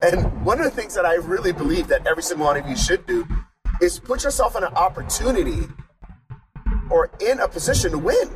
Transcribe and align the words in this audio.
And 0.00 0.44
one 0.44 0.58
of 0.58 0.64
the 0.64 0.70
things 0.70 0.94
that 0.94 1.04
I 1.04 1.14
really 1.14 1.52
believe 1.52 1.88
that 1.88 2.06
every 2.06 2.22
single 2.22 2.46
one 2.46 2.56
of 2.56 2.68
you 2.68 2.76
should 2.76 3.04
do 3.06 3.26
is 3.80 3.98
put 3.98 4.22
yourself 4.22 4.54
in 4.56 4.62
an 4.62 4.72
opportunity 4.74 5.66
or 6.88 7.10
in 7.20 7.40
a 7.40 7.48
position 7.48 7.90
to 7.90 7.98
win. 7.98 8.30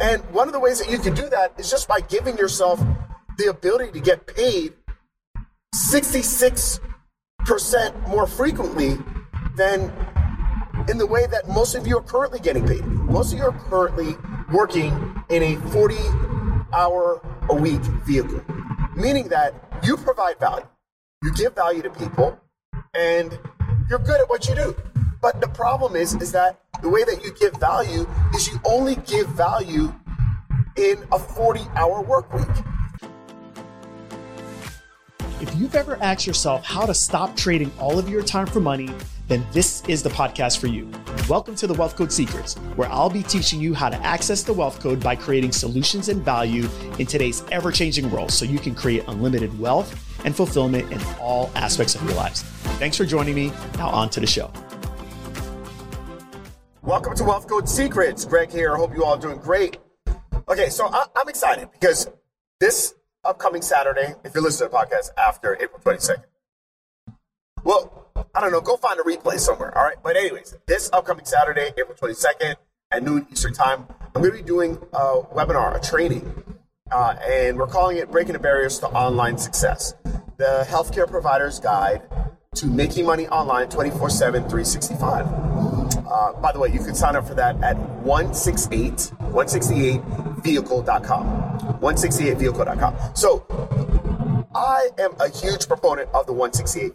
And 0.00 0.22
one 0.32 0.48
of 0.48 0.52
the 0.52 0.60
ways 0.60 0.80
that 0.80 0.90
you 0.90 0.98
can 0.98 1.14
do 1.14 1.28
that 1.28 1.54
is 1.58 1.70
just 1.70 1.86
by 1.86 2.00
giving 2.00 2.36
yourself 2.36 2.82
the 3.38 3.50
ability 3.50 3.92
to 3.92 4.00
get 4.00 4.26
paid 4.26 4.72
66% 5.74 6.80
more 8.08 8.26
frequently 8.26 8.98
than 9.56 9.92
in 10.88 10.98
the 10.98 11.06
way 11.06 11.26
that 11.26 11.48
most 11.48 11.74
of 11.74 11.86
you 11.86 11.98
are 11.98 12.02
currently 12.02 12.40
getting 12.40 12.66
paid. 12.66 12.84
Most 12.84 13.32
of 13.32 13.38
you 13.38 13.44
are 13.44 13.58
currently 13.68 14.16
working 14.52 15.22
in 15.28 15.42
a 15.42 15.56
40 15.70 15.96
hour 16.74 17.20
a 17.48 17.54
week 17.54 17.80
vehicle, 18.06 18.42
meaning 18.96 19.28
that 19.28 19.54
you 19.82 19.96
provide 19.96 20.38
value, 20.38 20.66
you 21.22 21.32
give 21.32 21.54
value 21.54 21.82
to 21.82 21.90
people, 21.90 22.38
and 22.94 23.38
you're 23.88 23.98
good 23.98 24.20
at 24.20 24.28
what 24.28 24.48
you 24.48 24.54
do. 24.54 24.76
But 25.20 25.40
the 25.40 25.48
problem 25.48 25.96
is, 25.96 26.14
is 26.14 26.30
that 26.32 26.60
the 26.82 26.88
way 26.88 27.02
that 27.04 27.24
you 27.24 27.32
give 27.34 27.54
value 27.54 28.06
is 28.34 28.46
you 28.46 28.60
only 28.64 28.96
give 29.06 29.26
value 29.28 29.92
in 30.76 31.02
a 31.10 31.18
40 31.18 31.60
hour 31.74 32.02
work 32.02 32.32
week. 32.32 32.46
If 35.40 35.54
you've 35.56 35.74
ever 35.74 35.96
asked 36.00 36.26
yourself 36.26 36.64
how 36.64 36.86
to 36.86 36.94
stop 36.94 37.36
trading 37.36 37.72
all 37.78 37.98
of 37.98 38.08
your 38.08 38.22
time 38.22 38.46
for 38.46 38.60
money, 38.60 38.90
then 39.26 39.44
this 39.52 39.82
is 39.88 40.02
the 40.02 40.10
podcast 40.10 40.58
for 40.58 40.68
you. 40.68 40.88
Welcome 41.28 41.56
to 41.56 41.66
the 41.66 41.74
Wealth 41.74 41.96
Code 41.96 42.12
Secrets, 42.12 42.54
where 42.76 42.88
I'll 42.90 43.10
be 43.10 43.22
teaching 43.24 43.58
you 43.58 43.74
how 43.74 43.88
to 43.88 43.96
access 44.04 44.44
the 44.44 44.52
wealth 44.52 44.78
code 44.80 45.00
by 45.00 45.16
creating 45.16 45.50
solutions 45.50 46.08
and 46.08 46.24
value 46.24 46.68
in 46.98 47.06
today's 47.06 47.42
ever 47.50 47.72
changing 47.72 48.10
world 48.10 48.30
so 48.30 48.44
you 48.44 48.60
can 48.60 48.74
create 48.74 49.02
unlimited 49.08 49.58
wealth 49.58 50.05
and 50.26 50.36
fulfillment 50.36 50.92
in 50.92 51.00
all 51.18 51.50
aspects 51.54 51.94
of 51.94 52.02
your 52.02 52.14
lives. 52.14 52.42
Thanks 52.78 52.98
for 52.98 53.06
joining 53.06 53.34
me. 53.34 53.52
Now, 53.78 53.88
on 53.88 54.10
to 54.10 54.20
the 54.20 54.26
show. 54.26 54.52
Welcome 56.82 57.16
to 57.16 57.24
Wealth 57.24 57.48
Code 57.48 57.68
Secrets. 57.68 58.24
Greg 58.24 58.50
here. 58.50 58.74
I 58.74 58.76
hope 58.76 58.94
you 58.94 59.04
all 59.04 59.16
doing 59.16 59.38
great. 59.38 59.78
Okay, 60.48 60.68
so 60.68 60.86
I, 60.86 61.06
am 61.16 61.28
excited 61.28 61.70
because 61.72 62.08
this 62.60 62.94
upcoming 63.24 63.62
Saturday, 63.62 64.14
if 64.24 64.34
you're 64.34 64.42
listening 64.42 64.70
to 64.70 64.72
the 64.72 64.78
podcast 64.78 65.10
after 65.16 65.54
April 65.54 65.80
22nd, 65.82 66.24
well, 67.64 68.08
I 68.34 68.40
don't 68.40 68.52
know, 68.52 68.60
go 68.60 68.76
find 68.76 69.00
a 69.00 69.02
replay 69.02 69.38
somewhere, 69.38 69.76
all 69.76 69.84
right? 69.84 69.96
But, 70.02 70.16
anyways, 70.16 70.56
this 70.66 70.90
upcoming 70.92 71.24
Saturday, 71.24 71.70
April 71.76 71.96
22nd 72.00 72.54
at 72.92 73.02
noon 73.02 73.26
Eastern 73.32 73.52
Time, 73.52 73.86
I'm 74.14 74.22
going 74.22 74.32
to 74.32 74.38
be 74.38 74.44
doing 74.44 74.78
a 74.92 75.22
webinar, 75.34 75.76
a 75.76 75.80
training, 75.80 76.44
uh, 76.92 77.16
and 77.26 77.58
we're 77.58 77.66
calling 77.66 77.96
it 77.96 78.10
Breaking 78.10 78.34
the 78.34 78.38
Barriers 78.38 78.78
to 78.78 78.86
Online 78.88 79.36
Success 79.38 79.94
The 80.38 80.66
Healthcare 80.68 81.08
Provider's 81.08 81.58
Guide 81.58 82.02
to 82.56 82.66
Making 82.66 83.06
Money 83.06 83.26
Online 83.28 83.68
24 83.68 84.10
7, 84.10 84.42
365. 84.42 85.26
Uh, 86.06 86.32
by 86.40 86.52
the 86.52 86.58
way, 86.58 86.68
you 86.68 86.78
can 86.78 86.94
sign 86.94 87.16
up 87.16 87.26
for 87.26 87.32
that 87.34 87.58
at 87.62 87.78
168, 88.02 88.92
168vehicle.com. 88.92 91.80
168vehicle.com. 91.80 92.96
So 93.14 93.46
I 94.54 94.90
am 94.98 95.14
a 95.20 95.30
huge 95.30 95.66
proponent 95.66 96.10
of 96.12 96.26
the 96.26 96.32
168 96.32 96.92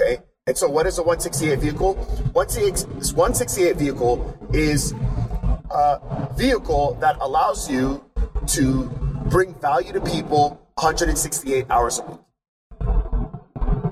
Okay. 0.00 0.22
And 0.46 0.56
so 0.56 0.68
what 0.68 0.86
is 0.86 0.98
a 0.98 1.02
168 1.02 1.58
vehicle? 1.58 1.94
168 2.32 3.76
vehicle 3.76 4.48
is 4.54 4.94
a 5.70 6.28
vehicle 6.36 6.96
that 7.00 7.18
allows 7.20 7.68
you 7.70 8.02
to 8.46 8.84
bring 9.28 9.52
value 9.54 9.92
to 9.92 10.00
people 10.00 10.50
168 10.76 11.66
hours 11.68 11.98
a 11.98 12.10
week 12.10 12.20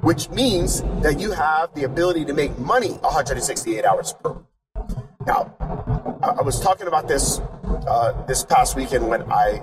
which 0.07 0.31
means 0.31 0.83
that 1.03 1.19
you 1.19 1.33
have 1.33 1.75
the 1.75 1.83
ability 1.83 2.25
to 2.25 2.33
make 2.33 2.57
money 2.61 2.93
168 3.03 3.85
hours 3.85 4.12
per 4.12 4.31
week. 4.31 4.45
Now, 5.27 5.53
I 6.23 6.43
was 6.43 6.61
talking 6.61 6.87
about 6.87 7.09
this 7.09 7.41
uh, 7.89 8.12
this 8.28 8.45
past 8.45 8.77
weekend 8.77 9.09
when 9.09 9.22
I 9.33 9.61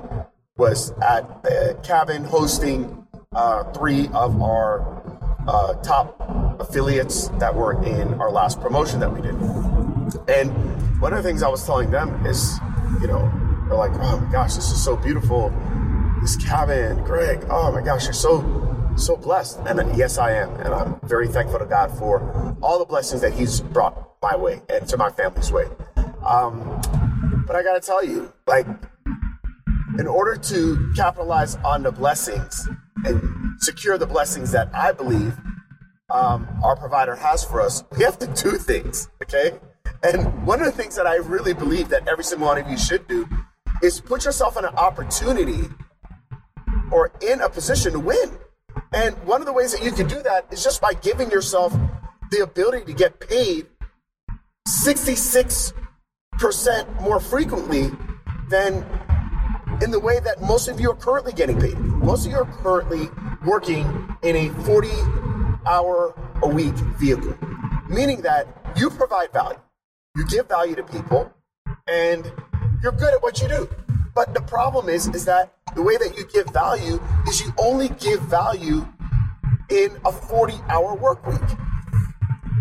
was 0.57 0.91
at 1.01 1.43
the 1.43 1.79
cabin 1.81 2.25
hosting 2.25 3.07
uh, 3.31 3.63
three 3.71 4.09
of 4.13 4.41
our 4.41 5.17
uh, 5.47 5.75
top 5.75 6.19
affiliates 6.59 7.29
that 7.39 7.55
were 7.55 7.81
in 7.81 8.13
our 8.15 8.29
last 8.29 8.59
promotion 8.59 8.99
that 8.99 9.13
we 9.13 9.21
did. 9.21 9.35
And 10.27 10.51
one 10.99 11.13
of 11.13 11.23
the 11.23 11.29
things 11.29 11.41
I 11.41 11.47
was 11.47 11.65
telling 11.65 11.89
them 11.89 12.25
is, 12.25 12.59
you 12.99 13.07
know, 13.07 13.31
they're 13.69 13.77
like, 13.77 13.93
oh 13.93 14.19
my 14.19 14.29
gosh, 14.29 14.55
this 14.55 14.69
is 14.71 14.83
so 14.83 14.97
beautiful. 14.97 15.53
This 16.19 16.35
cabin, 16.35 17.01
Greg, 17.05 17.45
oh 17.49 17.71
my 17.71 17.81
gosh, 17.81 18.03
you're 18.03 18.11
so 18.11 18.72
so 18.95 19.15
blessed. 19.17 19.59
And 19.65 19.97
yes, 19.97 20.17
I 20.17 20.33
am. 20.33 20.49
And 20.55 20.73
I'm 20.73 20.99
very 21.03 21.27
thankful 21.27 21.59
to 21.59 21.65
God 21.65 21.91
for 21.97 22.55
all 22.61 22.79
the 22.79 22.85
blessings 22.85 23.21
that 23.21 23.33
He's 23.33 23.61
brought 23.61 24.13
my 24.21 24.35
way 24.35 24.61
and 24.69 24.87
to 24.87 24.97
my 24.97 25.11
family's 25.11 25.51
way. 25.51 25.65
Um, 26.25 26.81
but 27.45 27.55
I 27.55 27.63
got 27.63 27.73
to 27.73 27.85
tell 27.85 28.03
you, 28.03 28.31
like, 28.47 28.65
in 29.99 30.07
order 30.07 30.35
to 30.35 30.93
capitalize 30.95 31.55
on 31.57 31.83
the 31.83 31.91
blessings 31.91 32.67
and 33.05 33.21
secure 33.59 33.97
the 33.97 34.07
blessings 34.07 34.51
that 34.51 34.73
I 34.73 34.91
believe 34.91 35.37
um, 36.09 36.47
our 36.63 36.75
provider 36.75 37.15
has 37.15 37.43
for 37.43 37.61
us, 37.61 37.83
we 37.97 38.03
have 38.03 38.17
to 38.19 38.27
do 38.27 38.57
things, 38.57 39.09
okay? 39.23 39.59
And 40.03 40.45
one 40.45 40.59
of 40.59 40.65
the 40.65 40.71
things 40.71 40.95
that 40.95 41.07
I 41.07 41.15
really 41.15 41.53
believe 41.53 41.89
that 41.89 42.07
every 42.07 42.23
single 42.23 42.47
one 42.47 42.57
of 42.57 42.69
you 42.69 42.77
should 42.77 43.07
do 43.07 43.27
is 43.81 43.99
put 43.99 44.25
yourself 44.25 44.57
in 44.57 44.65
an 44.65 44.75
opportunity 44.75 45.69
or 46.91 47.11
in 47.21 47.41
a 47.41 47.49
position 47.49 47.93
to 47.93 47.99
win. 47.99 48.31
And 48.93 49.15
one 49.25 49.41
of 49.41 49.47
the 49.47 49.53
ways 49.53 49.71
that 49.71 49.83
you 49.83 49.91
can 49.91 50.07
do 50.07 50.21
that 50.21 50.47
is 50.51 50.63
just 50.63 50.79
by 50.81 50.93
giving 50.93 51.31
yourself 51.31 51.73
the 52.29 52.43
ability 52.43 52.85
to 52.85 52.93
get 52.93 53.19
paid 53.19 53.65
66% 54.67 55.73
more 57.01 57.19
frequently 57.19 57.89
than 58.49 58.85
in 59.81 59.89
the 59.91 59.99
way 59.99 60.19
that 60.19 60.41
most 60.41 60.67
of 60.67 60.79
you 60.79 60.91
are 60.91 60.95
currently 60.95 61.33
getting 61.33 61.59
paid. 61.59 61.77
Most 61.79 62.25
of 62.25 62.31
you 62.31 62.37
are 62.37 62.45
currently 62.45 63.09
working 63.45 64.15
in 64.21 64.35
a 64.35 64.49
40 64.63 64.89
hour 65.65 66.15
a 66.43 66.47
week 66.47 66.75
vehicle, 66.99 67.35
meaning 67.89 68.21
that 68.21 68.47
you 68.75 68.89
provide 68.89 69.33
value, 69.33 69.59
you 70.15 70.25
give 70.27 70.47
value 70.47 70.75
to 70.75 70.83
people, 70.83 71.33
and 71.87 72.31
you're 72.81 72.91
good 72.91 73.13
at 73.13 73.23
what 73.23 73.41
you 73.41 73.47
do. 73.47 73.69
But 74.13 74.33
the 74.33 74.41
problem 74.41 74.87
is, 74.89 75.07
is 75.07 75.25
that 75.25 75.53
the 75.75 75.81
way 75.81 75.97
that 75.97 76.17
you 76.17 76.25
give 76.27 76.47
value 76.49 76.99
is 77.27 77.41
you 77.41 77.53
only 77.57 77.89
give 77.89 78.21
value 78.21 78.87
in 79.69 79.97
a 80.05 80.11
40 80.11 80.53
hour 80.69 80.95
work 80.95 81.25
week. 81.25 81.39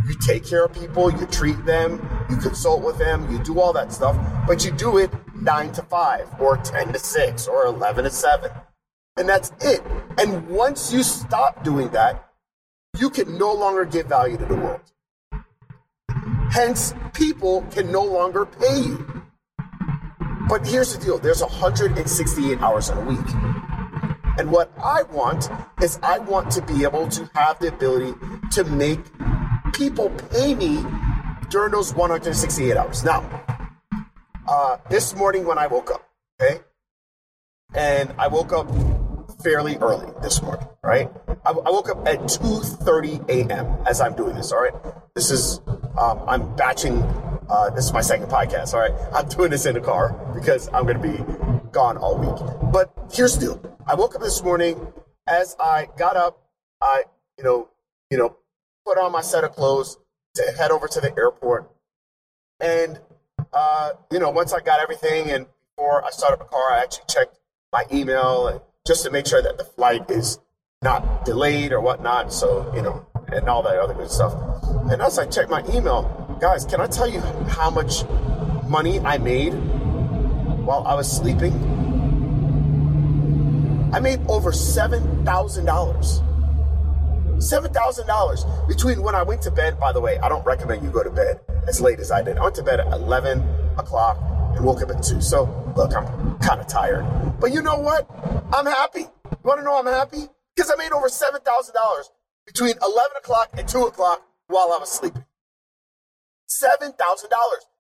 You 0.07 0.15
take 0.27 0.45
care 0.45 0.65
of 0.65 0.73
people, 0.73 1.11
you 1.13 1.27
treat 1.27 1.65
them, 1.65 2.07
you 2.29 2.37
consult 2.37 2.83
with 2.83 2.99
them, 2.99 3.31
you 3.31 3.39
do 3.43 3.61
all 3.61 3.73
that 3.73 3.93
stuff, 3.93 4.17
but 4.47 4.65
you 4.65 4.73
do 4.73 4.99
it 4.99 5.11
nine 5.35 5.73
to 5.73 5.83
five, 5.83 6.29
or 6.41 6.57
10 6.57 6.93
to 6.93 6.99
six, 6.99 7.47
or 7.47 7.67
11 7.67 8.05
to 8.05 8.11
seven. 8.11 8.51
And 9.17 9.29
that's 9.29 9.53
it. 9.61 9.83
And 10.19 10.49
once 10.49 10.93
you 10.93 11.03
stop 11.03 11.63
doing 11.63 11.89
that, 11.91 12.31
you 12.99 13.11
can 13.11 13.39
no 13.39 13.53
longer 13.53 13.85
give 13.85 14.07
value 14.07 14.37
to 14.37 14.45
the 14.45 14.55
world. 14.55 14.81
Hence, 16.51 16.95
people 17.15 17.63
can 17.71 17.91
no 17.91 18.05
longer 18.05 18.45
pay 18.45 18.81
you. 18.81 19.12
But 20.53 20.67
here's 20.67 20.95
the 20.95 21.03
deal 21.03 21.17
there's 21.17 21.41
168 21.41 22.61
hours 22.61 22.91
in 22.91 22.99
a 22.99 23.01
week. 23.01 23.27
And 24.37 24.53
what 24.53 24.71
I 24.85 25.03
want 25.05 25.49
is 25.81 25.99
I 26.03 26.19
want 26.19 26.51
to 26.51 26.61
be 26.61 26.85
able 26.85 27.09
to 27.09 27.31
have 27.33 27.59
the 27.59 27.69
ability 27.69 28.13
to 28.51 28.65
make 28.65 29.01
people 29.73 30.11
pay 30.31 30.55
me 30.55 30.85
during 31.49 31.73
those 31.73 31.95
168 31.95 32.77
hours. 32.77 33.03
Now, 33.03 33.25
uh, 34.47 34.77
this 34.91 35.17
morning 35.17 35.47
when 35.47 35.57
I 35.57 35.69
woke 35.69 35.91
up, 35.91 36.07
okay, 36.39 36.61
and 37.73 38.13
I 38.19 38.29
woke 38.29 38.53
up 38.53 38.69
fairly 39.43 39.77
early 39.79 40.11
this 40.23 40.43
morning, 40.43 40.67
right? 40.83 41.11
I, 41.45 41.51
I 41.51 41.71
woke 41.71 41.91
up 41.91 42.07
at 42.07 42.21
2:30 42.21 43.29
a.m. 43.29 43.67
as 43.87 44.01
I'm 44.01 44.15
doing 44.15 44.35
this. 44.37 44.53
All 44.53 44.63
right, 44.63 44.75
this 45.15 45.31
is 45.31 45.61
um, 45.99 46.23
I'm 46.27 46.55
batching 46.57 47.03
uh, 47.49 47.71
this 47.71 47.85
is 47.85 47.93
my 47.93 48.01
second 48.01 48.29
podcast. 48.29 48.73
All 48.75 48.81
right, 48.81 48.93
I'm 49.13 49.29
doing 49.29 49.51
this 49.51 49.67
in 49.67 49.75
the 49.75 49.81
car 49.81 50.13
because 50.35 50.69
I'm 50.73 50.85
going 50.85 51.01
to 51.01 51.03
be 51.03 51.71
gone 51.71 51.97
all 51.99 52.17
week. 52.17 52.73
But 52.73 52.93
here's 53.13 53.35
the 53.35 53.41
deal: 53.47 53.79
I 53.87 53.95
woke 53.95 54.15
up 54.15 54.23
this 54.23 54.43
morning. 54.43 54.87
As 55.29 55.55
I 55.61 55.89
got 55.97 56.17
up, 56.17 56.43
I 56.81 57.05
you 57.39 57.45
know 57.45 57.69
you 58.11 58.19
know 58.19 58.37
put 58.87 58.99
on 58.99 59.13
my 59.13 59.21
set 59.21 59.45
of 59.45 59.53
clothes 59.53 59.99
to 60.35 60.43
head 60.59 60.71
over 60.71 60.89
to 60.89 61.01
the 61.01 61.13
airport, 61.17 61.71
and 62.61 62.99
uh, 63.53 63.91
you 64.11 64.19
know 64.19 64.31
once 64.31 64.53
I 64.53 64.61
got 64.61 64.81
everything 64.81 65.31
and 65.31 65.47
before 65.77 66.05
I 66.05 66.11
started 66.11 66.41
the 66.41 66.45
car, 66.45 66.73
I 66.73 66.83
actually 66.83 67.05
checked 67.09 67.39
my 67.73 67.85
email 67.93 68.49
and 68.49 68.61
just 68.87 69.05
to 69.05 69.11
make 69.11 69.27
sure 69.27 69.43
that 69.43 69.59
the 69.59 69.65
flight 69.65 70.11
is 70.11 70.39
not 70.83 71.25
delayed 71.25 71.73
or 71.73 71.81
whatnot. 71.81 72.33
So 72.33 72.73
you 72.75 72.83
know 72.83 73.07
and 73.33 73.49
all 73.49 73.63
that 73.63 73.79
other 73.79 73.95
good 73.95 74.11
stuff. 74.11 74.35
And 74.91 75.01
as 75.01 75.19
I 75.19 75.27
checked 75.27 75.51
my 75.51 75.63
email, 75.73 76.39
guys, 76.41 76.65
can 76.65 76.81
I 76.81 76.87
tell 76.87 77.09
you 77.09 77.21
how 77.49 77.71
much 77.71 78.05
money 78.69 79.01
I 79.01 79.19
made 79.19 79.53
while 79.53 80.85
I 80.87 80.95
was 80.95 81.11
sleeping? 81.11 81.53
I 83.95 84.01
made 84.01 84.21
over 84.29 84.53
$7,000. 84.53 85.25
$7,000 87.37 88.69
between 88.69 89.03
when 89.03 89.15
I 89.15 89.23
went 89.23 89.43
to 89.43 89.51
bed. 89.51 89.79
By 89.79 89.93
the 89.93 90.01
way, 90.01 90.19
I 90.19 90.29
don't 90.29 90.45
recommend 90.47 90.83
you 90.83 90.91
go 90.91 91.03
to 91.03 91.11
bed 91.11 91.41
as 91.67 91.81
late 91.81 92.01
as 92.01 92.11
I 92.11 92.23
did. 92.23 92.39
I 92.39 92.43
went 92.43 92.55
to 92.57 92.63
bed 92.63 92.81
at 92.81 92.87
11 92.93 93.41
o'clock 93.79 94.19
and 94.57 94.65
woke 94.65 94.83
up 94.83 94.91
at 94.91 95.03
2. 95.03 95.21
So, 95.21 95.45
look, 95.77 95.95
I'm 95.95 96.39
kind 96.39 96.61
of 96.61 96.67
tired. 96.67 97.05
But 97.41 97.53
you 97.53 97.63
know 97.63 97.79
what? 97.79 98.09
I'm 98.53 98.67
happy. 98.67 99.01
You 99.01 99.45
want 99.45 99.61
to 99.61 99.65
know 99.65 99.79
I'm 99.79 99.87
happy? 99.87 100.29
Because 100.55 100.71
I 100.71 100.77
made 100.77 100.93
over 100.93 101.09
$7,000 101.09 101.41
between 102.47 102.75
11 102.83 103.17
o'clock 103.19 103.51
and 103.57 103.67
2 103.67 103.87
o'clock 103.87 104.23
while 104.49 104.73
I 104.73 104.79
was 104.79 104.91
sleeping. 104.91 105.25
$7,000. 106.49 106.93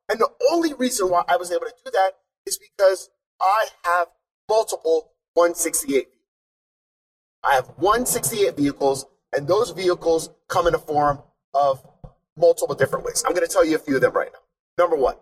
And 0.08 0.18
the 0.18 0.30
only 0.50 0.74
reason 0.74 1.08
why 1.08 1.24
I 1.28 1.36
was 1.36 1.50
able 1.50 1.66
to 1.66 1.74
do 1.84 1.90
that 1.92 2.12
is 2.46 2.58
because 2.58 3.10
I 3.40 3.66
have 3.84 4.08
multiple 4.48 5.12
168 5.34 6.08
I 7.44 7.54
have 7.56 7.66
168 7.76 8.56
vehicles, 8.56 9.04
and 9.32 9.48
those 9.48 9.70
vehicles 9.70 10.30
come 10.48 10.68
in 10.68 10.74
a 10.74 10.78
form 10.78 11.20
of 11.54 11.84
multiple 12.36 12.74
different 12.74 13.04
ways. 13.04 13.24
I'm 13.26 13.34
going 13.34 13.46
to 13.46 13.52
tell 13.52 13.64
you 13.64 13.76
a 13.76 13.80
few 13.80 13.96
of 13.96 14.00
them 14.00 14.12
right 14.12 14.30
now. 14.32 14.84
Number 14.84 14.96
one, 14.96 15.16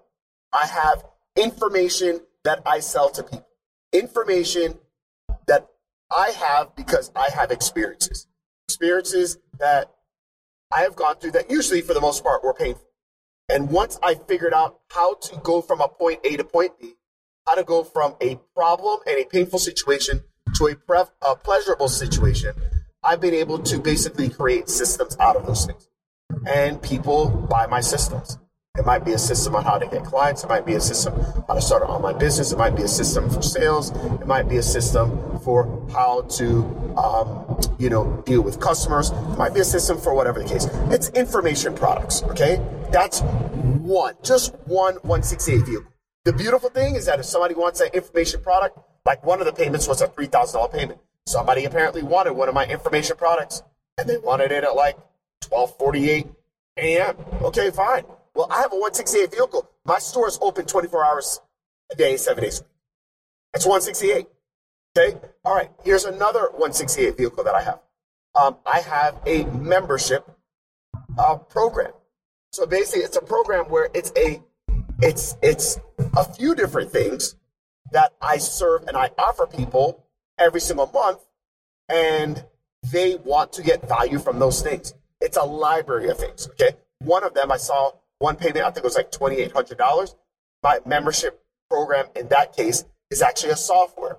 I 0.53 0.67
have 0.67 1.05
information 1.41 2.21
that 2.45 2.63
I 2.67 2.81
sell 2.81 3.11
to 3.11 3.23
people, 3.23 3.47
information 3.93 4.79
that 5.47 5.69
I 6.17 6.31
have 6.31 6.75
because 6.77 7.11
I 7.17 7.29
have 7.35 7.51
experiences, 7.51 8.27
experiences 8.69 9.39
that 9.59 9.93
I 10.73 10.83
have 10.83 10.97
gone 10.97 11.17
through 11.17 11.33
that 11.33 11.51
usually, 11.51 11.81
for 11.81 11.95
the 11.95 12.01
most 12.01 12.23
part, 12.23 12.45
were 12.45 12.55
painful. 12.55 12.87
And 13.49 13.71
once 13.71 13.99
I 14.03 14.15
figured 14.15 14.55
out 14.55 14.81
how 14.91 15.15
to 15.15 15.37
go 15.43 15.61
from 15.61 15.81
a 15.81 15.89
point 15.89 16.21
A 16.25 16.37
to 16.37 16.45
point 16.45 16.79
B, 16.81 16.95
how 17.47 17.57
to 17.57 17.65
go 17.65 17.83
from 17.83 18.15
a 18.21 18.39
problem 18.55 19.01
and 19.07 19.19
a 19.19 19.27
painful 19.27 19.59
situation 19.59 20.23
to 20.55 20.67
a, 20.69 21.09
a 21.27 21.37
pleasurable 21.37 21.89
situation, 21.89 22.55
I've 23.03 23.21
been 23.21 23.35
able 23.35 23.59
to 23.59 23.79
basically 23.79 24.29
create 24.29 24.69
systems 24.69 25.17
out 25.19 25.37
of 25.37 25.47
those 25.47 25.67
things. 25.67 25.89
And 26.47 26.81
people 26.81 27.29
buy 27.29 27.67
my 27.67 27.81
systems. 27.81 28.39
It 28.81 28.87
might 28.87 29.05
be 29.05 29.13
a 29.13 29.19
system 29.19 29.55
on 29.55 29.63
how 29.63 29.77
to 29.77 29.87
get 29.87 30.05
clients. 30.05 30.43
It 30.43 30.49
might 30.49 30.65
be 30.65 30.73
a 30.73 30.81
system 30.81 31.13
how 31.47 31.53
to 31.53 31.61
start 31.61 31.83
an 31.83 31.89
online 31.89 32.19
business. 32.19 32.51
It 32.51 32.57
might 32.57 32.75
be 32.75 32.83
a 32.83 32.89
system 32.89 33.29
for 33.29 33.43
sales. 33.43 33.91
It 33.91 34.27
might 34.27 34.49
be 34.49 34.57
a 34.57 34.63
system 34.63 35.39
for 35.41 35.87
how 35.93 36.23
to, 36.23 36.65
um, 36.97 37.61
you 37.79 37.91
know, 37.91 38.23
deal 38.25 38.41
with 38.41 38.59
customers. 38.59 39.11
It 39.11 39.37
might 39.37 39.53
be 39.53 39.61
a 39.61 39.65
system 39.65 39.99
for 39.99 40.15
whatever 40.15 40.43
the 40.43 40.49
case. 40.49 40.67
It's 40.91 41.11
information 41.11 41.75
products. 41.75 42.23
Okay, 42.23 42.59
that's 42.91 43.21
one, 43.21 44.15
just 44.23 44.55
one 44.65 44.95
168 45.03 45.67
vehicle. 45.67 45.93
The 46.25 46.33
beautiful 46.33 46.71
thing 46.71 46.95
is 46.95 47.05
that 47.05 47.21
if 47.21 47.27
somebody 47.27 47.55
wants 47.55 47.81
that 47.81 47.95
information 47.95 48.41
product, 48.41 48.79
like 49.05 49.23
one 49.27 49.41
of 49.41 49.47
the 49.47 49.53
payments 49.53 49.89
was 49.89 50.01
a 50.01 50.09
$3,000 50.09 50.73
payment. 50.73 50.99
Somebody 51.27 51.67
apparently 51.67 52.03
wanted 52.03 52.33
one 52.33 52.49
of 52.49 52.55
my 52.55 52.65
information 52.65 53.19
products 53.19 53.63
and 53.99 54.09
they 54.09 54.17
wanted 54.17 54.53
it 54.53 54.65
at 54.65 54.75
like 54.75 54.97
1248 55.51 56.29
a.m. 56.79 57.17
Okay, 57.43 57.71
fine. 57.71 58.05
Well, 58.41 58.51
I 58.51 58.63
have 58.63 58.73
a 58.73 58.77
168 58.77 59.33
vehicle. 59.33 59.69
My 59.85 59.99
store 59.99 60.27
is 60.27 60.39
open 60.41 60.65
24 60.65 61.05
hours 61.05 61.43
a 61.93 61.95
day, 61.95 62.17
seven 62.17 62.43
days 62.43 62.61
a 62.61 62.63
week. 62.63 62.71
That's 63.53 63.67
168. 63.67 64.29
Okay. 64.97 65.19
All 65.45 65.55
right. 65.55 65.71
Here's 65.85 66.07
another 66.07 66.45
168 66.53 67.19
vehicle 67.19 67.45
that 67.45 67.55
I 67.55 67.63
have. 67.63 67.81
Um, 68.35 68.57
I 68.65 68.79
have 68.79 69.21
a 69.27 69.45
membership 69.45 70.27
uh, 71.19 71.37
program. 71.37 71.93
So 72.53 72.65
basically, 72.65 73.03
it's 73.03 73.19
a 73.19 73.21
program 73.21 73.67
where 73.67 73.91
it's 73.93 74.11
a 74.17 74.41
it's 75.03 75.37
it's 75.43 75.79
a 76.17 76.25
few 76.25 76.55
different 76.55 76.91
things 76.91 77.37
that 77.93 78.15
I 78.23 78.39
serve 78.39 78.85
and 78.89 78.97
I 78.97 79.11
offer 79.19 79.47
people 79.47 80.07
every 80.39 80.63
single 80.63 80.87
month, 80.87 81.19
and 81.91 82.43
they 82.91 83.17
want 83.17 83.53
to 83.53 83.63
get 83.63 83.87
value 83.87 84.19
from 84.19 84.39
those 84.39 84.63
things. 84.63 84.95
It's 85.21 85.37
a 85.37 85.45
library 85.45 86.09
of 86.09 86.17
things. 86.17 86.49
Okay. 86.53 86.71
One 87.01 87.23
of 87.23 87.35
them 87.35 87.53
I 87.53 87.59
saw 87.59 87.93
one 88.21 88.37
payment, 88.37 88.59
I 88.59 88.71
think 88.71 88.79
it 88.79 88.85
was 88.85 88.97
like 88.97 89.11
$2,800. 89.11 90.15
My 90.63 90.79
membership 90.87 91.43
program 91.69 92.07
in 92.15 92.29
that 92.29 92.55
case 92.55 92.85
is 93.11 93.23
actually 93.23 93.51
a 93.51 93.57
software. 93.57 94.19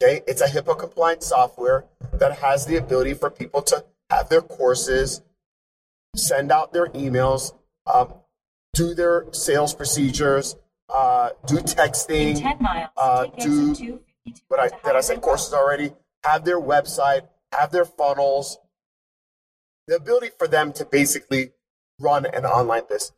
Okay. 0.00 0.20
It's 0.26 0.40
a 0.40 0.46
HIPAA 0.46 0.78
compliant 0.78 1.22
software 1.22 1.86
that 2.12 2.38
has 2.38 2.66
the 2.66 2.76
ability 2.76 3.14
for 3.14 3.30
people 3.30 3.62
to 3.62 3.84
have 4.10 4.28
their 4.28 4.42
courses, 4.42 5.22
send 6.14 6.52
out 6.52 6.72
their 6.72 6.88
emails, 6.88 7.54
um, 7.92 8.12
do 8.74 8.94
their 8.94 9.26
sales 9.32 9.74
procedures, 9.74 10.56
uh, 10.92 11.30
do 11.46 11.56
texting, 11.56 12.42
miles, 12.60 12.90
uh, 12.96 13.26
do 13.38 14.00
what 14.48 14.60
I 14.60 14.68
did 14.68 14.96
I 14.96 15.00
say 15.00 15.16
courses 15.16 15.54
already? 15.54 15.92
Have 16.24 16.44
their 16.44 16.60
website, 16.60 17.22
have 17.52 17.72
their 17.72 17.84
funnels, 17.84 18.58
the 19.88 19.96
ability 19.96 20.30
for 20.38 20.46
them 20.46 20.72
to 20.74 20.84
basically 20.84 21.52
run 21.98 22.26
an 22.26 22.44
online 22.44 22.82
business. 22.88 23.12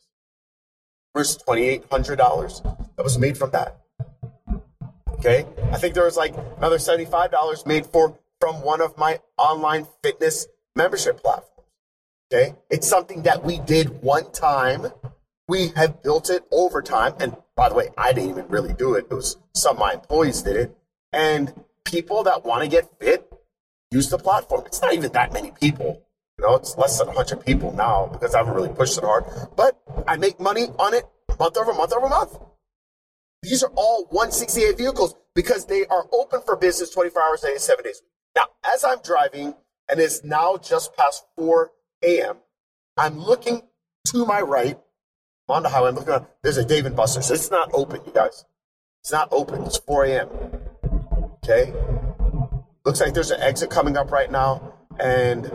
Hundred 1.14 2.16
dollars 2.16 2.60
that 2.96 3.02
was 3.02 3.18
made 3.18 3.38
from 3.38 3.50
that? 3.50 3.78
Okay, 5.14 5.46
I 5.72 5.78
think 5.78 5.94
there 5.94 6.04
was 6.04 6.16
like 6.16 6.34
another 6.58 6.78
seventy 6.78 7.04
five 7.04 7.30
dollars 7.30 7.64
made 7.64 7.86
for 7.86 8.18
from 8.40 8.62
one 8.62 8.80
of 8.80 8.98
my 8.98 9.20
online 9.38 9.86
fitness 10.02 10.48
membership 10.74 11.22
platforms. 11.22 11.50
Okay, 12.32 12.54
it's 12.68 12.88
something 12.88 13.22
that 13.22 13.44
we 13.44 13.58
did 13.60 14.02
one 14.02 14.30
time. 14.32 14.86
We 15.46 15.68
have 15.76 16.02
built 16.02 16.30
it 16.30 16.44
over 16.50 16.82
time, 16.82 17.14
and 17.20 17.36
by 17.54 17.68
the 17.68 17.74
way, 17.74 17.90
I 17.96 18.12
didn't 18.12 18.30
even 18.30 18.48
really 18.48 18.72
do 18.72 18.94
it. 18.94 19.06
It 19.10 19.14
was 19.14 19.36
some 19.54 19.76
of 19.76 19.80
my 19.80 19.92
employees 19.92 20.42
did 20.42 20.56
it. 20.56 20.76
And 21.12 21.52
people 21.84 22.24
that 22.24 22.44
want 22.44 22.62
to 22.64 22.68
get 22.68 22.90
fit 22.98 23.32
use 23.90 24.08
the 24.08 24.18
platform. 24.18 24.64
It's 24.66 24.82
not 24.82 24.94
even 24.94 25.12
that 25.12 25.32
many 25.32 25.52
people. 25.52 26.03
You 26.38 26.46
know, 26.46 26.56
it's 26.56 26.76
less 26.76 26.98
than 26.98 27.08
100 27.08 27.44
people 27.44 27.72
now 27.72 28.06
because 28.06 28.34
I 28.34 28.38
haven't 28.38 28.54
really 28.54 28.68
pushed 28.68 28.98
it 28.98 29.04
hard. 29.04 29.24
But 29.56 29.80
I 30.06 30.16
make 30.16 30.40
money 30.40 30.66
on 30.78 30.94
it 30.94 31.04
month 31.38 31.56
over 31.56 31.72
month 31.72 31.92
over 31.92 32.08
month. 32.08 32.38
These 33.42 33.62
are 33.62 33.70
all 33.76 34.06
168 34.10 34.78
vehicles 34.78 35.14
because 35.34 35.66
they 35.66 35.86
are 35.86 36.06
open 36.12 36.40
for 36.44 36.56
business 36.56 36.90
24 36.90 37.22
hours 37.22 37.44
a 37.44 37.48
day, 37.48 37.58
seven 37.58 37.84
days. 37.84 38.02
Now, 38.34 38.44
as 38.74 38.84
I'm 38.84 38.98
driving 39.02 39.54
and 39.88 40.00
it's 40.00 40.24
now 40.24 40.56
just 40.56 40.96
past 40.96 41.24
4 41.36 41.70
a.m., 42.02 42.36
I'm 42.96 43.18
looking 43.18 43.62
to 44.08 44.24
my 44.24 44.40
right 44.40 44.78
I'm 45.48 45.56
on 45.56 45.62
the 45.62 45.68
highway. 45.68 45.88
I'm 45.88 45.94
looking 45.94 46.10
around. 46.10 46.26
There's 46.42 46.56
a 46.56 46.64
Dave 46.64 46.86
and 46.86 46.96
Buster's. 46.96 47.30
It's 47.30 47.50
not 47.50 47.70
open, 47.74 48.00
you 48.06 48.12
guys. 48.12 48.44
It's 49.02 49.12
not 49.12 49.28
open. 49.30 49.62
It's 49.64 49.76
4 49.76 50.04
a.m. 50.06 50.28
Okay? 51.44 51.74
Looks 52.86 53.00
like 53.00 53.12
there's 53.12 53.30
an 53.30 53.42
exit 53.42 53.70
coming 53.70 53.96
up 53.96 54.10
right 54.10 54.30
now, 54.30 54.74
and 54.98 55.50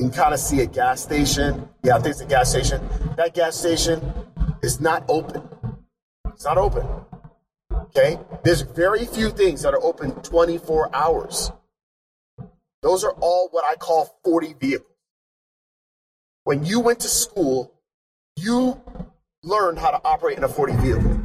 you 0.00 0.08
can 0.08 0.16
kind 0.16 0.32
of 0.32 0.40
see 0.40 0.60
a 0.62 0.66
gas 0.66 1.02
station. 1.02 1.68
Yeah, 1.82 1.96
I 1.96 1.98
think 1.98 2.12
it's 2.12 2.22
a 2.22 2.26
gas 2.26 2.48
station. 2.48 2.80
That 3.18 3.34
gas 3.34 3.54
station 3.54 4.00
is 4.62 4.80
not 4.80 5.04
open. 5.08 5.42
It's 6.28 6.44
not 6.44 6.56
open. 6.56 6.86
Okay? 7.70 8.18
There's 8.42 8.62
very 8.62 9.04
few 9.04 9.28
things 9.28 9.60
that 9.60 9.74
are 9.74 9.82
open 9.82 10.12
24 10.22 10.96
hours. 10.96 11.52
Those 12.80 13.04
are 13.04 13.12
all 13.20 13.48
what 13.50 13.66
I 13.70 13.74
call 13.74 14.18
40 14.24 14.54
vehicles. 14.54 14.86
When 16.44 16.64
you 16.64 16.80
went 16.80 17.00
to 17.00 17.08
school, 17.08 17.74
you 18.36 18.80
learned 19.42 19.78
how 19.78 19.90
to 19.90 20.00
operate 20.02 20.38
in 20.38 20.44
a 20.44 20.48
40 20.48 20.76
vehicle. 20.76 21.20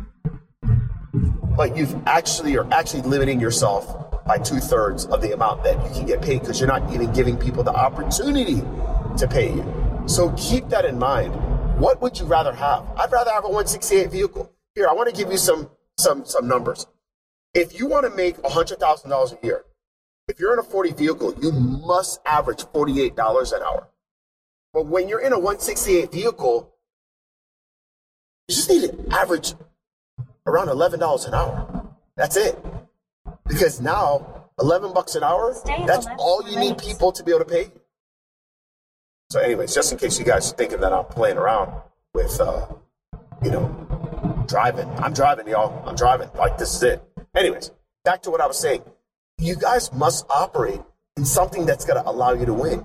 But 1.55 1.77
you've 1.77 1.95
actually 2.05 2.57
are 2.57 2.67
actually 2.73 3.03
limiting 3.03 3.39
yourself 3.39 4.14
by 4.25 4.37
two 4.37 4.59
thirds 4.59 5.05
of 5.05 5.21
the 5.21 5.33
amount 5.33 5.63
that 5.63 5.77
you 5.85 5.93
can 5.93 6.05
get 6.05 6.21
paid 6.21 6.41
because 6.41 6.59
you're 6.59 6.67
not 6.67 6.91
even 6.93 7.11
giving 7.13 7.37
people 7.37 7.63
the 7.63 7.73
opportunity 7.73 8.61
to 9.17 9.27
pay 9.29 9.53
you. 9.53 10.03
So 10.07 10.31
keep 10.31 10.69
that 10.69 10.85
in 10.85 10.97
mind. 10.97 11.33
What 11.79 12.01
would 12.01 12.19
you 12.19 12.25
rather 12.25 12.53
have? 12.53 12.85
I'd 12.97 13.11
rather 13.11 13.31
have 13.31 13.43
a 13.43 13.47
168 13.47 14.11
vehicle. 14.11 14.51
Here, 14.73 14.87
I 14.87 14.93
want 14.93 15.09
to 15.09 15.15
give 15.15 15.31
you 15.31 15.37
some 15.37 15.69
some 15.97 16.25
some 16.25 16.47
numbers. 16.47 16.87
If 17.53 17.79
you 17.79 17.87
want 17.87 18.09
to 18.09 18.15
make 18.15 18.37
$100,000 18.37 19.43
a 19.43 19.45
year, 19.45 19.63
if 20.27 20.39
you're 20.39 20.51
in 20.53 20.59
a 20.59 20.63
40 20.63 20.91
vehicle, 20.91 21.33
you 21.41 21.51
must 21.51 22.19
average 22.25 22.63
$48 22.63 23.53
an 23.53 23.61
hour. 23.61 23.87
But 24.73 24.87
when 24.87 25.07
you're 25.07 25.21
in 25.21 25.31
a 25.31 25.39
168 25.39 26.11
vehicle, 26.11 26.73
you 28.47 28.55
just 28.55 28.69
need 28.69 28.81
to 28.81 29.15
average 29.15 29.53
around 30.45 30.69
eleven 30.69 30.99
dollars 30.99 31.25
an 31.25 31.33
hour. 31.33 31.87
That's 32.15 32.37
it. 32.37 32.57
Because 33.47 33.79
now, 33.81 34.47
eleven 34.59 34.93
bucks 34.93 35.15
an 35.15 35.23
hour, 35.23 35.55
that's 35.85 36.07
all 36.17 36.43
you 36.49 36.59
need 36.59 36.77
people 36.77 37.11
to 37.11 37.23
be 37.23 37.31
able 37.31 37.45
to 37.45 37.45
pay 37.45 37.63
you. 37.65 37.81
So, 39.29 39.39
anyways, 39.39 39.73
just 39.73 39.91
in 39.91 39.97
case 39.97 40.19
you 40.19 40.25
guys 40.25 40.51
are 40.51 40.55
thinking 40.55 40.79
that 40.81 40.93
I'm 40.93 41.05
playing 41.05 41.37
around 41.37 41.71
with, 42.13 42.39
uh, 42.39 42.67
you 43.43 43.51
know, 43.51 44.45
driving, 44.47 44.89
I'm 44.97 45.13
driving, 45.13 45.47
y'all. 45.47 45.87
I'm 45.87 45.95
driving. 45.95 46.29
Like 46.35 46.57
this 46.57 46.75
is 46.75 46.83
it. 46.83 47.03
Anyways, 47.35 47.71
back 48.03 48.21
to 48.23 48.31
what 48.31 48.41
I 48.41 48.47
was 48.47 48.59
saying. 48.59 48.83
You 49.37 49.55
guys 49.55 49.91
must 49.93 50.25
operate 50.29 50.81
in 51.17 51.25
something 51.25 51.65
that's 51.65 51.85
going 51.85 52.01
to 52.01 52.09
allow 52.09 52.33
you 52.33 52.45
to 52.45 52.53
win. 52.53 52.83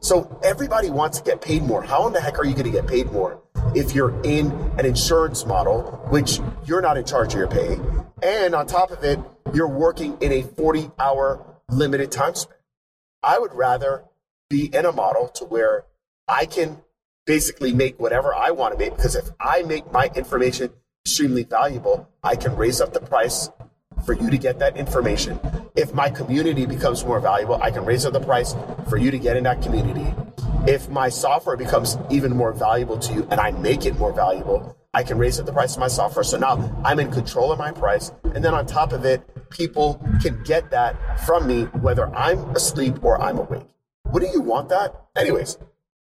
So 0.00 0.40
everybody 0.42 0.88
wants 0.88 1.18
to 1.18 1.24
get 1.24 1.42
paid 1.42 1.62
more. 1.62 1.82
How 1.82 2.06
in 2.06 2.14
the 2.14 2.20
heck 2.20 2.38
are 2.38 2.44
you 2.44 2.54
going 2.54 2.64
to 2.64 2.72
get 2.72 2.86
paid 2.86 3.12
more 3.12 3.42
if 3.74 3.94
you're 3.94 4.18
in 4.22 4.50
an 4.78 4.86
insurance 4.86 5.44
model, 5.44 5.82
which 6.08 6.40
you're 6.64 6.80
not 6.80 6.96
in 6.96 7.04
charge 7.04 7.34
of 7.34 7.38
your 7.38 7.48
pay, 7.48 7.78
and 8.22 8.54
on 8.54 8.66
top 8.66 8.90
of 8.90 9.04
it, 9.04 9.18
you're 9.54 9.68
working 9.68 10.16
in 10.20 10.32
a 10.32 10.42
40 10.42 10.90
hour 10.98 11.44
limited 11.70 12.10
time 12.10 12.34
span? 12.34 12.56
I 13.22 13.38
would 13.38 13.52
rather 13.54 14.04
be 14.48 14.74
in 14.74 14.84
a 14.86 14.92
model 14.92 15.28
to 15.28 15.44
where 15.44 15.84
I 16.26 16.46
can 16.46 16.82
basically 17.26 17.72
make 17.72 18.00
whatever 18.00 18.34
I 18.34 18.50
want 18.50 18.72
to 18.74 18.78
make 18.78 18.96
because 18.96 19.14
if 19.14 19.28
I 19.38 19.62
make 19.62 19.92
my 19.92 20.10
information 20.14 20.70
extremely 21.04 21.44
valuable, 21.44 22.08
I 22.22 22.36
can 22.36 22.56
raise 22.56 22.80
up 22.80 22.92
the 22.92 23.00
price 23.00 23.50
for 24.04 24.14
you 24.14 24.30
to 24.30 24.38
get 24.38 24.58
that 24.58 24.76
information. 24.76 25.38
If 25.76 25.92
my 25.94 26.10
community 26.10 26.66
becomes 26.66 27.04
more 27.04 27.20
valuable, 27.20 27.56
I 27.62 27.70
can 27.70 27.84
raise 27.84 28.06
up 28.06 28.12
the 28.12 28.20
price 28.20 28.54
for 28.88 28.96
you 28.96 29.10
to 29.10 29.18
get 29.18 29.36
in 29.36 29.44
that 29.44 29.62
community. 29.62 30.14
If 30.66 30.88
my 30.88 31.08
software 31.08 31.56
becomes 31.56 31.96
even 32.10 32.36
more 32.36 32.52
valuable 32.52 32.98
to 32.98 33.12
you 33.12 33.28
and 33.30 33.40
I 33.40 33.50
make 33.52 33.86
it 33.86 33.98
more 33.98 34.12
valuable, 34.12 34.76
I 34.92 35.04
can 35.04 35.18
raise 35.18 35.38
up 35.38 35.46
the 35.46 35.52
price 35.52 35.74
of 35.74 35.80
my 35.80 35.88
software. 35.88 36.24
So 36.24 36.38
now 36.38 36.82
I'm 36.84 36.98
in 36.98 37.10
control 37.10 37.52
of 37.52 37.58
my 37.58 37.72
price. 37.72 38.12
And 38.34 38.44
then 38.44 38.54
on 38.54 38.66
top 38.66 38.92
of 38.92 39.04
it, 39.04 39.22
people 39.50 40.00
can 40.22 40.42
get 40.44 40.70
that 40.70 41.20
from 41.26 41.46
me, 41.46 41.64
whether 41.64 42.14
I'm 42.14 42.38
asleep 42.56 43.02
or 43.02 43.20
I'm 43.20 43.38
awake. 43.38 43.66
What 44.04 44.20
do 44.20 44.28
you 44.28 44.40
want 44.40 44.68
that? 44.70 44.94
Anyways, 45.16 45.58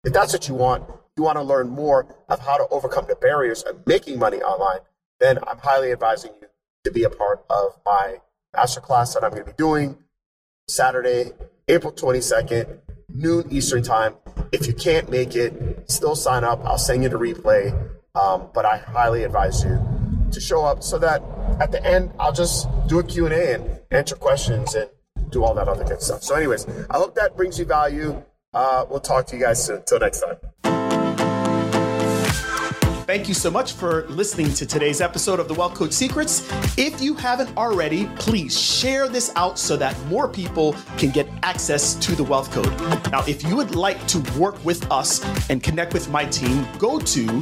if 0.04 0.14
that's 0.14 0.34
what 0.34 0.48
you 0.48 0.56
want, 0.56 0.84
you 1.18 1.24
want 1.24 1.38
to 1.38 1.44
learn 1.44 1.70
more 1.70 2.08
of 2.30 2.40
how 2.40 2.58
to 2.58 2.68
overcome 2.72 3.06
the 3.08 3.16
barriers 3.16 3.64
of 3.64 3.86
making 3.86 4.18
money 4.18 4.42
online, 4.42 4.80
then 5.20 5.38
I'm 5.46 5.58
highly 5.58 5.92
advising 5.92 6.32
you 6.42 6.48
to 6.84 6.92
be 6.92 7.04
a 7.04 7.10
part 7.10 7.44
of 7.50 7.80
my 7.86 8.18
masterclass 8.56 9.14
that 9.14 9.24
I'm 9.24 9.32
going 9.32 9.44
to 9.46 9.52
be 9.52 9.56
doing 9.58 9.98
Saturday, 10.68 11.32
April 11.68 11.94
22nd, 11.94 12.80
noon 13.10 13.46
Eastern 13.52 13.84
time. 13.84 14.16
If 14.52 14.68
you 14.68 14.74
can't 14.74 15.10
make 15.10 15.36
it, 15.36 15.90
still 15.92 16.16
sign 16.16 16.44
up. 16.44 16.64
I'll 16.66 16.78
send 16.78 17.04
you 17.04 17.10
the 17.10 17.20
replay. 17.20 17.72
Um, 18.16 18.50
but 18.54 18.66
I 18.66 18.78
highly 18.78 19.24
advise 19.24 19.64
you 19.64 19.80
to 20.32 20.42
show 20.42 20.66
up 20.66 20.84
so 20.84 20.98
that 21.00 21.22
at 21.60 21.72
the 21.72 21.84
end, 21.86 22.12
I'll 22.20 22.34
just 22.34 22.68
do 22.88 23.00
a 23.00 23.04
Q&A 23.04 23.56
and 23.56 23.80
answer 23.92 24.16
questions 24.16 24.76
and 24.76 24.90
do 25.30 25.44
all 25.44 25.54
that 25.56 25.68
other 25.68 25.84
good 25.84 26.02
stuff. 26.02 26.24
So 26.24 26.36
anyways, 26.36 26.68
I 26.90 26.98
hope 26.98 27.16
that 27.16 27.36
brings 27.36 27.58
you 27.58 27.66
value. 27.66 28.22
Uh, 28.54 28.86
we'll 28.90 29.00
talk 29.00 29.26
to 29.28 29.38
you 29.38 29.44
guys 29.44 29.64
soon. 29.64 29.78
Until 29.78 30.00
next 30.00 30.22
time. 30.22 30.38
Thank 33.12 33.28
you 33.28 33.34
so 33.34 33.52
much 33.52 33.74
for 33.74 34.08
listening 34.08 34.54
to 34.54 34.66
today's 34.66 35.02
episode 35.02 35.42
of 35.42 35.50
the 35.50 35.54
Wealth 35.54 35.74
Code 35.74 35.94
Secrets. 35.94 36.50
If 36.78 37.02
you 37.02 37.14
haven't 37.14 37.58
already, 37.58 38.06
please 38.18 38.58
share 38.58 39.10
this 39.10 39.34
out 39.36 39.60
so 39.60 39.76
that 39.76 40.00
more 40.06 40.30
people 40.30 40.78
can 40.98 41.10
get 41.10 41.28
access 41.44 41.96
to 41.96 42.16
the 42.16 42.24
Wealth 42.24 42.52
Code. 42.52 42.72
Now, 43.12 43.26
if 43.28 43.44
you 43.44 43.58
would 43.58 43.76
like 43.76 44.08
to 44.08 44.20
work 44.40 44.64
with 44.64 44.90
us 44.90 45.22
and 45.50 45.62
connect 45.62 45.94
with 45.94 46.10
my 46.10 46.24
team, 46.24 46.66
go 46.78 47.00
to 47.00 47.42